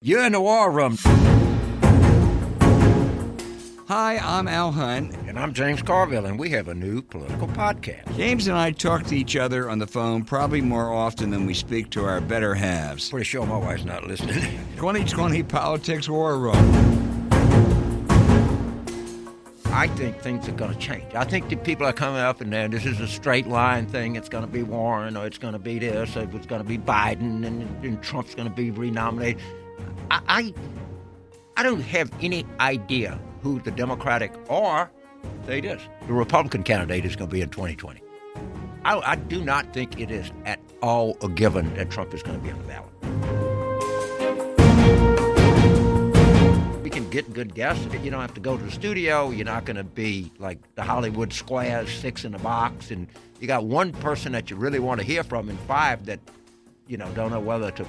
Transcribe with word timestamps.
You're 0.00 0.24
in 0.24 0.30
the 0.30 0.40
war 0.40 0.70
room. 0.70 0.96
Hi, 3.88 4.18
I'm 4.18 4.46
Al 4.46 4.70
Hunt. 4.70 5.12
And 5.26 5.36
I'm 5.36 5.52
James 5.52 5.82
Carville, 5.82 6.24
and 6.24 6.38
we 6.38 6.50
have 6.50 6.68
a 6.68 6.74
new 6.74 7.02
political 7.02 7.48
podcast. 7.48 8.16
James 8.16 8.46
and 8.46 8.56
I 8.56 8.70
talk 8.70 9.06
to 9.06 9.16
each 9.16 9.34
other 9.34 9.68
on 9.68 9.80
the 9.80 9.88
phone 9.88 10.22
probably 10.22 10.60
more 10.60 10.92
often 10.92 11.30
than 11.30 11.46
we 11.46 11.54
speak 11.54 11.90
to 11.90 12.04
our 12.04 12.20
better 12.20 12.54
halves. 12.54 13.10
Pretty 13.10 13.24
sure 13.24 13.44
my 13.44 13.56
wife's 13.56 13.84
not 13.84 14.06
listening. 14.06 14.36
2020 14.76 15.42
Politics 15.42 16.08
War 16.08 16.38
Room. 16.38 16.54
I 19.66 19.88
think 19.96 20.20
things 20.20 20.48
are 20.48 20.52
going 20.52 20.72
to 20.72 20.78
change. 20.78 21.12
I 21.12 21.24
think 21.24 21.48
the 21.48 21.56
people 21.56 21.86
are 21.86 21.92
coming 21.92 22.20
up 22.20 22.40
and 22.40 22.52
down. 22.52 22.70
This 22.70 22.86
is 22.86 23.00
a 23.00 23.08
straight 23.08 23.48
line 23.48 23.86
thing. 23.86 24.14
It's 24.14 24.28
going 24.28 24.44
to 24.44 24.50
be 24.50 24.62
Warren, 24.62 25.16
or 25.16 25.26
it's 25.26 25.38
going 25.38 25.54
to 25.54 25.58
be 25.58 25.80
this, 25.80 26.16
or 26.16 26.22
it's 26.22 26.46
going 26.46 26.62
to 26.62 26.68
be 26.68 26.78
Biden, 26.78 27.44
and, 27.44 27.84
and 27.84 28.00
Trump's 28.00 28.36
going 28.36 28.48
to 28.48 28.54
be 28.54 28.70
renominated. 28.70 29.42
I, 30.10 30.20
I, 30.28 30.54
I 31.56 31.62
don't 31.62 31.80
have 31.80 32.10
any 32.20 32.46
idea 32.60 33.18
who 33.42 33.60
the 33.60 33.70
Democratic 33.70 34.32
or, 34.48 34.90
say 35.46 35.60
this, 35.60 35.82
the 36.06 36.12
Republican 36.12 36.62
candidate 36.62 37.04
is 37.04 37.14
going 37.16 37.28
to 37.28 37.32
be 37.34 37.42
in 37.42 37.50
2020. 37.50 38.00
I, 38.84 38.98
I 38.98 39.16
do 39.16 39.44
not 39.44 39.72
think 39.74 40.00
it 40.00 40.10
is 40.10 40.30
at 40.44 40.60
all 40.82 41.16
a 41.22 41.28
given 41.28 41.74
that 41.74 41.90
Trump 41.90 42.14
is 42.14 42.22
going 42.22 42.38
to 42.38 42.44
be 42.44 42.50
on 42.50 42.58
the 42.58 42.64
ballot. 42.64 42.92
We 46.82 46.90
can 46.90 47.10
get 47.10 47.32
good 47.34 47.54
guests. 47.54 47.84
You 48.02 48.10
don't 48.10 48.20
have 48.20 48.34
to 48.34 48.40
go 48.40 48.56
to 48.56 48.64
the 48.64 48.70
studio. 48.70 49.30
You're 49.30 49.44
not 49.44 49.66
going 49.66 49.76
to 49.76 49.84
be 49.84 50.32
like 50.38 50.58
the 50.74 50.82
Hollywood 50.82 51.32
squares, 51.32 51.90
six 51.90 52.24
in 52.24 52.34
a 52.34 52.38
box, 52.38 52.90
and 52.90 53.08
you 53.40 53.46
got 53.46 53.64
one 53.64 53.92
person 53.92 54.32
that 54.32 54.48
you 54.48 54.56
really 54.56 54.78
want 54.78 55.00
to 55.00 55.06
hear 55.06 55.22
from, 55.22 55.48
and 55.50 55.58
five 55.60 56.06
that, 56.06 56.20
you 56.86 56.96
know, 56.96 57.10
don't 57.10 57.30
know 57.30 57.40
whether 57.40 57.70
to 57.72 57.84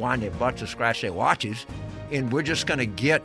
wind 0.00 0.22
their 0.22 0.30
butts 0.32 0.62
or 0.62 0.66
scratch 0.66 1.02
their 1.02 1.12
watches. 1.12 1.66
And 2.10 2.32
we're 2.32 2.42
just 2.42 2.66
going 2.66 2.78
to 2.78 2.86
get 2.86 3.24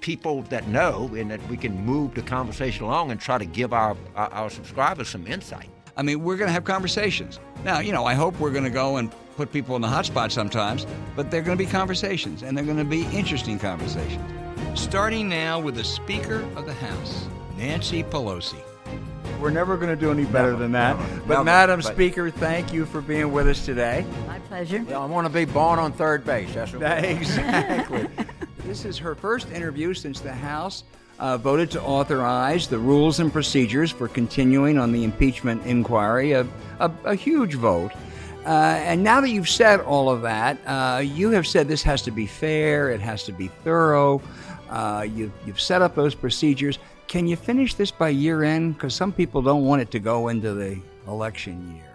people 0.00 0.42
that 0.42 0.68
know 0.68 1.10
and 1.14 1.30
that 1.30 1.46
we 1.48 1.56
can 1.56 1.74
move 1.84 2.14
the 2.14 2.22
conversation 2.22 2.84
along 2.84 3.10
and 3.10 3.20
try 3.20 3.38
to 3.38 3.44
give 3.44 3.72
our, 3.72 3.96
our, 4.14 4.32
our 4.32 4.50
subscribers 4.50 5.08
some 5.08 5.26
insight. 5.26 5.68
I 5.96 6.02
mean, 6.02 6.22
we're 6.22 6.36
going 6.36 6.48
to 6.48 6.52
have 6.52 6.64
conversations. 6.64 7.40
Now, 7.64 7.80
you 7.80 7.92
know, 7.92 8.04
I 8.04 8.14
hope 8.14 8.38
we're 8.40 8.52
going 8.52 8.64
to 8.64 8.70
go 8.70 8.96
and 8.96 9.12
put 9.36 9.52
people 9.52 9.76
in 9.76 9.82
the 9.82 9.88
hot 9.88 10.06
spot 10.06 10.32
sometimes, 10.32 10.86
but 11.16 11.30
they're 11.30 11.42
going 11.42 11.58
to 11.58 11.64
be 11.64 11.70
conversations, 11.70 12.42
and 12.42 12.56
they're 12.56 12.64
going 12.64 12.76
to 12.78 12.84
be 12.84 13.04
interesting 13.06 13.58
conversations. 13.58 14.22
Starting 14.74 15.28
now 15.28 15.58
with 15.58 15.74
the 15.74 15.84
Speaker 15.84 16.40
of 16.56 16.64
the 16.64 16.74
House, 16.74 17.26
Nancy 17.56 18.02
Pelosi. 18.02 18.62
We're 19.40 19.50
never 19.50 19.76
going 19.78 19.88
to 19.88 19.96
do 19.96 20.10
any 20.10 20.26
better 20.26 20.50
Never, 20.50 20.58
than 20.58 20.72
that. 20.72 20.98
never, 20.98 21.20
but, 21.20 21.28
never, 21.28 21.44
Madam 21.44 21.80
but- 21.80 21.94
Speaker, 21.94 22.30
thank 22.30 22.74
you 22.74 22.84
for 22.84 23.00
being 23.00 23.32
with 23.32 23.48
us 23.48 23.64
today. 23.64 24.04
My 24.26 24.38
pleasure. 24.40 24.84
Well, 24.86 25.02
I 25.02 25.06
want 25.06 25.26
to 25.26 25.32
be 25.32 25.46
born 25.46 25.78
on 25.78 25.92
third 25.92 26.26
base. 26.26 26.52
That's 26.52 26.74
what 26.74 27.04
exactly. 27.04 28.06
this 28.66 28.84
is 28.84 28.98
her 28.98 29.14
first 29.14 29.50
interview 29.50 29.94
since 29.94 30.20
the 30.20 30.32
House 30.32 30.84
uh, 31.18 31.38
voted 31.38 31.70
to 31.70 31.82
authorize 31.82 32.68
the 32.68 32.78
rules 32.78 33.18
and 33.20 33.32
procedures 33.32 33.90
for 33.90 34.08
continuing 34.08 34.78
on 34.78 34.92
the 34.92 35.04
impeachment 35.04 35.64
inquiry, 35.64 36.32
a, 36.32 36.46
a, 36.78 36.90
a 37.04 37.14
huge 37.14 37.54
vote. 37.54 37.92
Uh, 38.44 38.48
and 38.48 39.02
now 39.02 39.20
that 39.22 39.30
you've 39.30 39.48
said 39.48 39.80
all 39.80 40.10
of 40.10 40.22
that, 40.22 40.58
uh, 40.66 40.98
you 40.98 41.30
have 41.30 41.46
said 41.46 41.66
this 41.66 41.82
has 41.82 42.02
to 42.02 42.10
be 42.10 42.26
fair, 42.26 42.90
it 42.90 43.00
has 43.00 43.24
to 43.24 43.32
be 43.32 43.48
thorough. 43.64 44.20
Uh, 44.68 45.06
you've, 45.14 45.32
you've 45.46 45.60
set 45.60 45.82
up 45.82 45.94
those 45.94 46.14
procedures. 46.14 46.78
Can 47.10 47.26
you 47.26 47.34
finish 47.34 47.74
this 47.74 47.90
by 47.90 48.10
year 48.10 48.44
end? 48.44 48.74
Because 48.74 48.94
some 48.94 49.12
people 49.12 49.42
don't 49.42 49.64
want 49.64 49.82
it 49.82 49.90
to 49.90 49.98
go 49.98 50.28
into 50.28 50.54
the 50.54 50.80
election 51.08 51.74
year. 51.74 51.90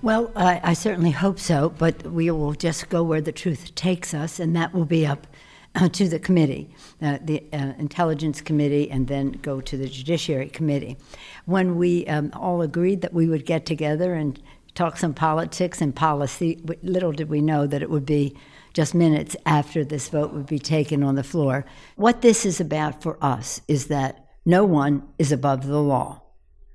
Well, 0.00 0.32
I, 0.34 0.58
I 0.64 0.72
certainly 0.72 1.10
hope 1.10 1.38
so, 1.38 1.68
but 1.68 2.02
we 2.04 2.30
will 2.30 2.54
just 2.54 2.88
go 2.88 3.02
where 3.02 3.20
the 3.20 3.32
truth 3.32 3.74
takes 3.74 4.14
us, 4.14 4.40
and 4.40 4.56
that 4.56 4.72
will 4.72 4.86
be 4.86 5.06
up 5.06 5.26
uh, 5.74 5.90
to 5.90 6.08
the 6.08 6.18
committee, 6.18 6.70
uh, 7.02 7.18
the 7.20 7.44
uh, 7.52 7.74
Intelligence 7.78 8.40
Committee, 8.40 8.90
and 8.90 9.06
then 9.06 9.32
go 9.32 9.60
to 9.60 9.76
the 9.76 9.86
Judiciary 9.86 10.48
Committee. 10.48 10.96
When 11.44 11.76
we 11.76 12.06
um, 12.06 12.30
all 12.32 12.62
agreed 12.62 13.02
that 13.02 13.12
we 13.12 13.28
would 13.28 13.44
get 13.44 13.66
together 13.66 14.14
and 14.14 14.40
talk 14.74 14.96
some 14.96 15.12
politics 15.12 15.82
and 15.82 15.94
policy, 15.94 16.58
little 16.82 17.12
did 17.12 17.28
we 17.28 17.42
know 17.42 17.66
that 17.66 17.82
it 17.82 17.90
would 17.90 18.06
be 18.06 18.34
just 18.76 18.94
minutes 18.94 19.34
after 19.46 19.86
this 19.86 20.10
vote 20.10 20.34
would 20.34 20.44
be 20.44 20.58
taken 20.58 21.02
on 21.02 21.14
the 21.14 21.24
floor. 21.24 21.64
What 21.96 22.20
this 22.20 22.44
is 22.44 22.60
about 22.60 23.02
for 23.02 23.16
us 23.24 23.62
is 23.66 23.86
that 23.86 24.28
no 24.44 24.66
one 24.66 25.02
is 25.18 25.32
above 25.32 25.66
the 25.66 25.80
law. 25.80 26.20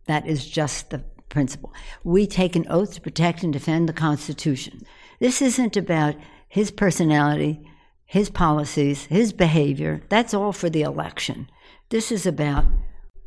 That 0.07 0.25
is 0.25 0.47
just 0.47 0.89
the 0.89 1.03
principle. 1.29 1.71
We 2.03 2.25
take 2.25 2.55
an 2.55 2.65
oath 2.71 2.95
to 2.95 3.01
protect 3.01 3.43
and 3.43 3.53
defend 3.53 3.87
the 3.87 3.93
Constitution. 3.93 4.81
This 5.19 5.43
isn't 5.43 5.77
about 5.77 6.15
his 6.49 6.71
personality, 6.71 7.69
his 8.03 8.31
policies, 8.31 9.05
his 9.05 9.31
behavior. 9.31 10.01
That's 10.09 10.33
all 10.33 10.53
for 10.53 10.71
the 10.71 10.81
election. 10.81 11.51
This 11.89 12.11
is 12.11 12.25
about 12.25 12.65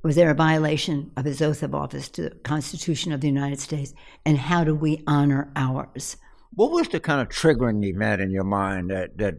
was 0.03 0.17
there 0.17 0.33
a 0.33 0.35
violation 0.35 1.13
of 1.17 1.25
his 1.25 1.41
oath 1.41 1.63
of 1.63 1.77
office 1.77 2.09
to 2.09 2.23
the 2.23 2.31
Constitution 2.31 3.13
of 3.13 3.21
the 3.21 3.29
United 3.29 3.61
States, 3.61 3.95
and 4.27 4.37
how 4.37 4.65
do 4.65 4.75
we 4.75 5.03
honor 5.07 5.51
ours? 5.55 6.17
What 6.55 6.71
was 6.71 6.89
the 6.89 7.01
kind 7.01 7.21
of 7.21 7.29
triggering 7.29 7.85
event 7.85 8.23
in 8.23 8.31
your 8.31 8.45
mind 8.45 8.91
that, 8.91 9.19
that 9.19 9.37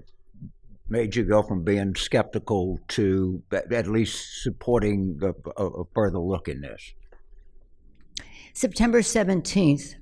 made 0.90 1.16
you 1.16 1.24
go 1.24 1.42
from 1.42 1.64
being 1.64 1.96
skeptical 1.96 2.80
to 2.90 3.42
at 3.52 3.88
least 3.88 4.44
supporting 4.44 5.20
a, 5.22 5.62
a, 5.62 5.66
a 5.66 5.84
further 5.94 6.20
look 6.20 6.48
in 6.48 6.62
this? 6.62 6.94
September 8.54 9.02
17th, 9.02 9.96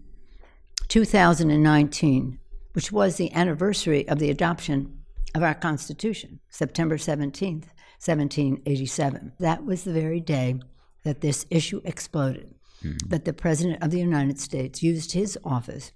2019, 0.87 2.39
which 2.73 2.91
was 2.91 3.15
the 3.17 3.31
anniversary 3.33 4.07
of 4.07 4.19
the 4.19 4.29
adoption 4.29 4.99
of 5.35 5.43
our 5.43 5.55
Constitution, 5.55 6.39
September 6.49 6.97
17th, 6.97 7.67
1787. 7.99 9.33
That 9.39 9.65
was 9.65 9.83
the 9.83 9.93
very 9.93 10.19
day 10.19 10.59
that 11.03 11.21
this 11.21 11.45
issue 11.49 11.81
exploded, 11.83 12.53
hmm. 12.81 12.97
that 13.07 13.25
the 13.25 13.33
President 13.33 13.83
of 13.83 13.91
the 13.91 13.99
United 13.99 14.39
States 14.39 14.81
used 14.81 15.13
his 15.13 15.37
office 15.43 15.91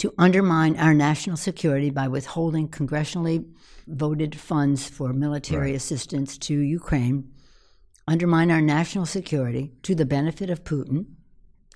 to 0.00 0.14
undermine 0.16 0.78
our 0.78 0.94
national 0.94 1.36
security 1.36 1.90
by 1.90 2.08
withholding 2.08 2.66
congressionally 2.66 3.44
voted 3.86 4.34
funds 4.34 4.88
for 4.88 5.12
military 5.12 5.74
assistance 5.74 6.38
to 6.38 6.58
Ukraine, 6.58 7.30
undermine 8.08 8.50
our 8.50 8.62
national 8.62 9.04
security 9.04 9.74
to 9.82 9.94
the 9.94 10.06
benefit 10.06 10.48
of 10.48 10.64
Putin, 10.64 11.04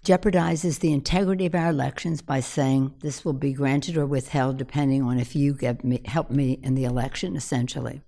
jeopardizes 0.07 0.81
the 0.81 0.95
integrity 0.95 1.45
of 1.45 1.55
our 1.55 1.69
elections 1.69 2.23
by 2.23 2.41
saying 2.41 2.95
this 3.01 3.27
will 3.27 3.35
be 3.35 3.53
granted 3.53 3.99
or 3.99 4.07
withheld 4.07 4.57
depending 4.57 5.03
on 5.03 5.19
if 5.19 5.37
you 5.37 5.53
get 5.53 5.85
me, 5.85 6.01
help 6.07 6.31
me 6.31 6.59
in 6.63 6.75
the 6.75 6.85
election, 6.85 7.37
essentially. 7.37 8.01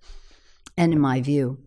And 0.78 0.94
in 0.94 0.98
my 0.98 1.21
view, 1.21 1.59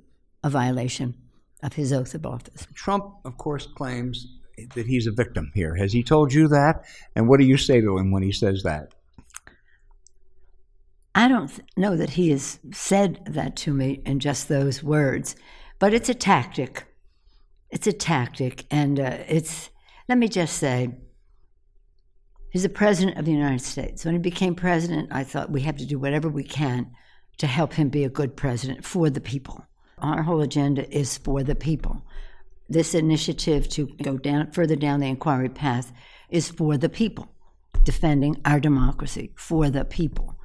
a 0.43 0.49
violation 0.49 1.15
of 1.61 1.73
his 1.73 1.93
oath 1.93 2.15
of 2.15 2.25
office. 2.25 2.65
Trump, 2.73 3.13
of 3.25 3.37
course, 3.37 3.67
claims 3.67 4.38
that 4.75 4.87
he's 4.87 5.07
a 5.07 5.11
victim 5.11 5.51
here. 5.53 5.75
Has 5.75 5.93
he 5.93 6.03
told 6.03 6.33
you 6.33 6.47
that? 6.49 6.85
And 7.15 7.27
what 7.27 7.39
do 7.39 7.45
you 7.45 7.57
say 7.57 7.81
to 7.81 7.97
him 7.97 8.11
when 8.11 8.23
he 8.23 8.31
says 8.31 8.63
that? 8.63 8.93
I 11.15 11.27
don't 11.27 11.47
th- 11.47 11.61
know 11.75 11.97
that 11.97 12.11
he 12.11 12.29
has 12.29 12.59
said 12.71 13.19
that 13.25 13.55
to 13.57 13.73
me 13.73 14.01
in 14.05 14.19
just 14.19 14.47
those 14.47 14.83
words, 14.83 15.35
but 15.79 15.93
it's 15.93 16.09
a 16.09 16.13
tactic. 16.13 16.85
It's 17.71 17.87
a 17.87 17.93
tactic, 17.93 18.65
and 18.71 18.99
uh, 18.99 19.17
it's. 19.27 19.69
Let 20.07 20.17
me 20.17 20.27
just 20.27 20.57
say, 20.57 20.95
he's 22.51 22.63
the 22.63 22.69
president 22.69 23.17
of 23.17 23.25
the 23.25 23.31
United 23.31 23.61
States. 23.61 24.05
When 24.05 24.15
he 24.15 24.19
became 24.19 24.55
president, 24.55 25.09
I 25.11 25.23
thought 25.23 25.51
we 25.51 25.61
have 25.61 25.77
to 25.77 25.85
do 25.85 25.99
whatever 25.99 26.29
we 26.29 26.43
can 26.43 26.91
to 27.37 27.47
help 27.47 27.73
him 27.73 27.89
be 27.89 28.03
a 28.03 28.09
good 28.09 28.35
president 28.35 28.83
for 28.83 29.09
the 29.09 29.21
people. 29.21 29.65
Our 29.99 30.23
whole 30.23 30.41
agenda 30.41 30.89
is 30.95 31.17
for 31.17 31.43
the 31.43 31.55
people. 31.55 32.01
This 32.69 32.93
initiative 32.93 33.67
to 33.69 33.87
go 34.03 34.17
down 34.17 34.51
further 34.51 34.75
down 34.75 34.99
the 34.99 35.07
inquiry 35.07 35.49
path 35.49 35.91
is 36.29 36.49
for 36.49 36.77
the 36.77 36.89
people, 36.89 37.27
defending 37.83 38.39
our 38.45 38.59
democracy 38.59 39.31
for 39.35 39.71
the 39.71 39.85
people. 39.85 40.35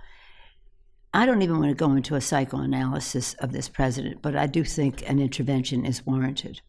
I 1.12 1.26
don't 1.26 1.42
even 1.42 1.58
want 1.58 1.68
to 1.68 1.74
go 1.74 1.92
into 1.92 2.14
a 2.14 2.20
psychoanalysis 2.20 3.34
of 3.34 3.52
this 3.52 3.68
president, 3.68 4.22
but 4.22 4.34
I 4.34 4.46
do 4.46 4.64
think 4.64 5.08
an 5.08 5.20
intervention 5.20 5.84
is 5.84 6.06
warranted. 6.06 6.62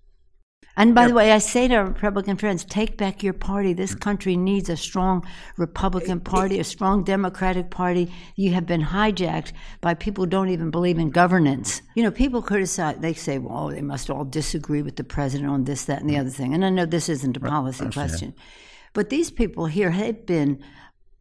And 0.78 0.94
by 0.94 1.08
the 1.08 1.14
way, 1.14 1.32
I 1.32 1.38
say 1.38 1.68
to 1.70 1.76
our 1.76 1.86
Republican 1.86 2.36
friends, 2.36 2.66
take 2.66 2.98
back 2.98 3.24
your 3.24 3.34
party. 3.34 3.72
This 3.72 3.96
country 3.96 4.36
needs 4.36 4.70
a 4.70 4.76
strong 4.76 5.26
Republican 5.58 6.20
Party, 6.20 6.60
a 6.60 6.66
strong 6.66 7.04
Democratic 7.04 7.70
Party. 7.70 8.12
You 8.36 8.52
have 8.52 8.66
been 8.66 8.82
hijacked 8.82 9.54
by 9.80 9.94
people 9.94 10.26
who 10.26 10.30
don't 10.30 10.50
even 10.50 10.72
believe 10.72 10.98
in 10.98 11.12
governance. 11.12 11.82
You 11.96 12.04
know, 12.04 12.12
people 12.12 12.42
criticize, 12.42 12.98
they 13.00 13.14
say, 13.14 13.38
well, 13.38 13.68
they 13.68 13.82
must 13.82 14.10
all 14.10 14.26
disagree 14.26 14.82
with 14.82 14.98
the 14.98 15.06
president 15.06 15.50
on 15.50 15.64
this, 15.64 15.86
that, 15.86 16.02
and 16.02 16.10
the 16.10 16.18
other 16.18 16.30
thing. 16.30 16.54
And 16.54 16.66
I 16.66 16.70
know 16.70 16.86
this 16.86 17.08
isn't 17.08 17.38
a 17.38 17.40
policy 17.40 17.90
question. 17.90 18.34
But 18.92 19.10
these 19.10 19.32
people 19.32 19.68
here 19.68 19.92
have 19.92 20.26
been 20.26 20.62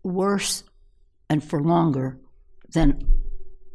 worse 0.02 0.64
and 1.30 1.42
for 1.42 1.62
longer 1.62 2.18
than, 2.72 3.06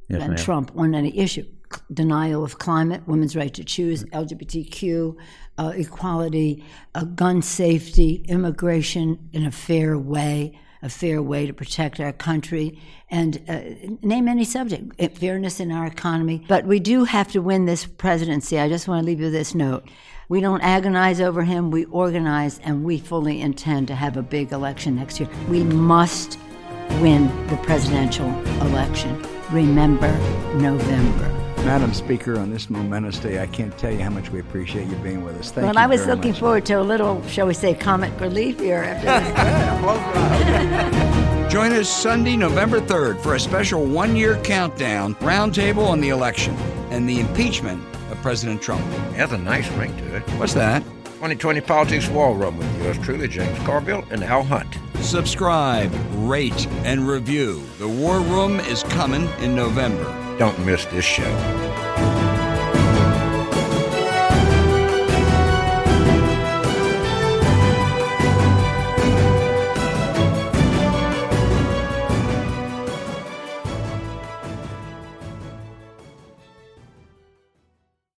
Yes, 0.09 0.21
than. 0.21 0.35
Trump 0.35 0.71
on 0.75 0.95
any 0.95 1.17
issue. 1.17 1.45
Denial 1.93 2.43
of 2.43 2.59
climate, 2.59 3.07
women's 3.07 3.35
right 3.35 3.53
to 3.53 3.63
choose, 3.63 4.03
LGBTQ, 4.05 5.15
uh, 5.57 5.73
equality, 5.75 6.63
uh, 6.95 7.03
gun 7.03 7.41
safety, 7.41 8.25
immigration 8.27 9.29
in 9.33 9.45
a 9.45 9.51
fair 9.51 9.97
way, 9.97 10.57
a 10.81 10.89
fair 10.89 11.21
way 11.21 11.45
to 11.45 11.53
protect 11.53 11.99
our 11.99 12.13
country, 12.13 12.81
and 13.09 13.41
uh, 13.49 13.59
name 14.01 14.27
any 14.27 14.45
subject, 14.45 14.93
eh, 14.99 15.09
fairness 15.09 15.59
in 15.59 15.71
our 15.71 15.85
economy. 15.85 16.45
But 16.47 16.65
we 16.65 16.79
do 16.79 17.03
have 17.03 17.31
to 17.33 17.41
win 17.41 17.65
this 17.65 17.85
presidency. 17.85 18.59
I 18.59 18.69
just 18.69 18.87
want 18.87 19.01
to 19.01 19.05
leave 19.05 19.19
you 19.19 19.29
this 19.29 19.53
note. 19.53 19.87
We 20.29 20.41
don't 20.41 20.61
agonize 20.61 21.19
over 21.19 21.43
him, 21.43 21.71
we 21.71 21.85
organize, 21.85 22.59
and 22.59 22.83
we 22.83 22.99
fully 22.99 23.41
intend 23.41 23.87
to 23.87 23.95
have 23.95 24.15
a 24.15 24.21
big 24.21 24.51
election 24.51 24.95
next 24.95 25.19
year. 25.19 25.27
We 25.49 25.63
must 25.63 26.37
win 27.01 27.27
the 27.47 27.57
presidential 27.57 28.29
election. 28.61 29.25
Remember 29.51 30.11
November. 30.55 31.38
Madam 31.65 31.93
Speaker, 31.93 32.39
on 32.39 32.49
this 32.49 32.69
momentous 32.69 33.19
day, 33.19 33.41
I 33.41 33.47
can't 33.47 33.77
tell 33.77 33.91
you 33.91 33.99
how 33.99 34.09
much 34.09 34.31
we 34.31 34.39
appreciate 34.39 34.87
you 34.87 34.95
being 34.97 35.23
with 35.23 35.37
us. 35.37 35.51
Thank 35.51 35.65
well, 35.65 35.73
you. 35.73 35.79
I 35.79 35.87
was 35.87 36.01
very 36.01 36.15
looking 36.15 36.31
much. 36.31 36.39
forward 36.39 36.65
to 36.67 36.75
a 36.75 36.81
little, 36.81 37.21
shall 37.27 37.47
we 37.47 37.53
say, 37.53 37.75
comic 37.75 38.17
relief 38.19 38.59
here 38.59 38.77
after 38.77 39.05
this. 39.05 39.29
Join 41.51 41.73
us 41.73 41.89
Sunday, 41.89 42.37
November 42.37 42.79
3rd 42.79 43.21
for 43.21 43.35
a 43.35 43.39
special 43.39 43.85
one 43.85 44.15
year 44.15 44.39
countdown 44.43 45.15
roundtable 45.15 45.87
on 45.87 45.99
the 45.99 46.09
election 46.09 46.55
and 46.91 47.09
the 47.09 47.19
impeachment 47.19 47.83
of 48.11 48.21
President 48.21 48.61
Trump. 48.61 48.81
It 49.11 49.15
has 49.15 49.31
a 49.31 49.37
nice 49.37 49.69
ring 49.71 49.95
to 49.97 50.15
it. 50.15 50.21
What's 50.37 50.53
that? 50.53 50.83
2020 51.05 51.61
Politics 51.61 52.07
War 52.07 52.35
Room 52.35 52.57
with 52.57 52.83
yours 52.83 52.97
truly, 52.99 53.27
James 53.27 53.57
Carville 53.59 54.05
and 54.09 54.23
Al 54.23 54.43
Hunt. 54.43 54.77
Subscribe, 55.01 55.91
rate, 56.15 56.67
and 56.83 57.07
review. 57.07 57.63
The 57.77 57.87
War 57.87 58.19
Room 58.19 58.59
is 58.61 58.83
coming 58.83 59.27
in 59.41 59.55
November. 59.55 60.28
Don't 60.39 60.57
miss 60.65 60.85
this 60.85 61.03
show. 61.03 61.68